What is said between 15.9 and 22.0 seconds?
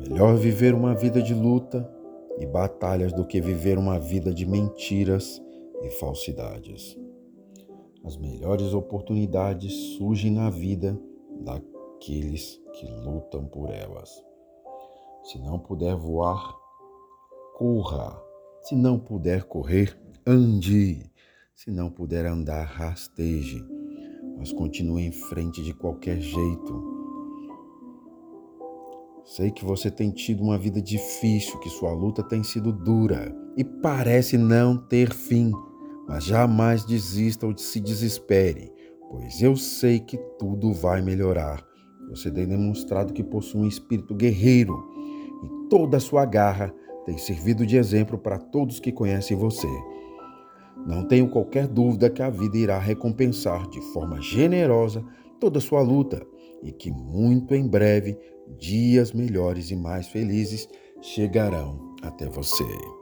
voar, corra. Se não puder correr, ande. Se não